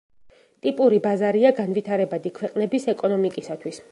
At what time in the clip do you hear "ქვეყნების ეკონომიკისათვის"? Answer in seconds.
2.41-3.83